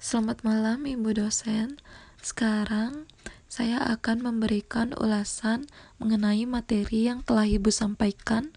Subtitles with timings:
[0.00, 1.76] Selamat malam, Ibu dosen.
[2.24, 3.04] Sekarang
[3.52, 5.68] saya akan memberikan ulasan
[6.00, 8.48] mengenai materi yang telah Ibu sampaikan,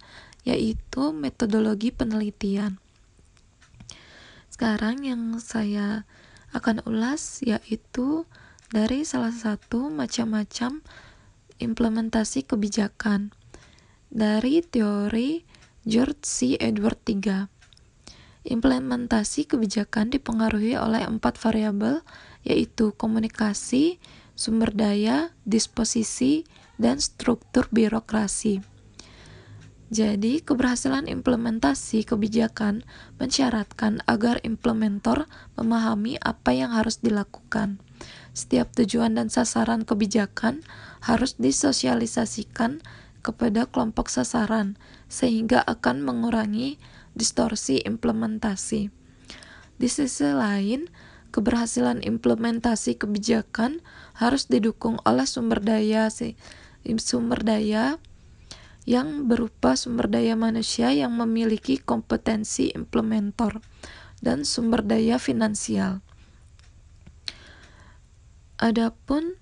[0.47, 2.79] yaitu metodologi penelitian.
[4.47, 6.07] Sekarang yang saya
[6.55, 8.23] akan ulas yaitu
[8.71, 10.79] dari salah satu macam-macam
[11.59, 13.35] implementasi kebijakan
[14.07, 15.43] dari teori
[15.83, 16.55] George C.
[16.55, 17.52] Edward III.
[18.43, 22.03] Implementasi kebijakan dipengaruhi oleh empat variabel,
[22.43, 24.03] yaitu komunikasi,
[24.35, 26.43] sumber daya, disposisi,
[26.75, 28.59] dan struktur birokrasi.
[29.93, 32.81] Jadi, keberhasilan implementasi kebijakan
[33.21, 37.77] mensyaratkan agar implementor memahami apa yang harus dilakukan.
[38.33, 40.65] Setiap tujuan dan sasaran kebijakan
[41.05, 42.81] harus disosialisasikan
[43.21, 46.81] kepada kelompok sasaran, sehingga akan mengurangi
[47.13, 48.89] distorsi implementasi.
[49.77, 50.89] Di sisi lain,
[51.33, 53.81] keberhasilan implementasi kebijakan
[54.13, 56.13] harus didukung oleh sumber daya
[56.99, 57.97] sumber daya
[58.83, 63.63] yang berupa sumber daya manusia yang memiliki kompetensi implementor
[64.19, 66.03] dan sumber daya finansial.
[68.59, 69.39] Adapun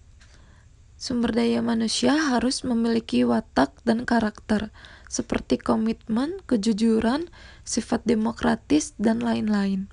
[0.98, 4.70] sumber daya manusia harus memiliki watak dan karakter
[5.12, 7.28] seperti komitmen, kejujuran,
[7.68, 9.92] sifat demokratis, dan lain-lain.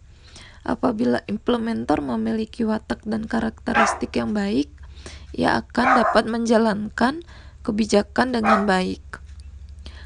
[0.62, 4.70] Apabila implementer memiliki watak dan karakteristik yang baik,
[5.34, 7.26] ia akan dapat menjalankan
[7.66, 9.02] kebijakan dengan baik.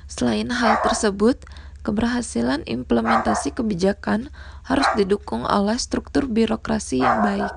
[0.08, 1.44] Selain hal tersebut,
[1.84, 4.32] keberhasilan implementasi kebijakan
[4.64, 7.52] harus didukung oleh struktur birokrasi yang baik.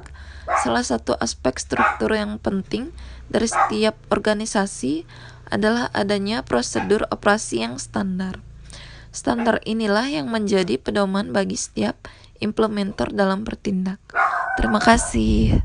[0.62, 2.94] Salah satu aspek struktur yang penting
[3.30, 5.06] dari setiap organisasi
[5.50, 8.42] adalah adanya prosedur operasi yang standar.
[9.16, 12.08] Standar inilah yang menjadi pedoman bagi setiap
[12.44, 14.00] implementer dalam bertindak.
[14.60, 15.64] Terima kasih.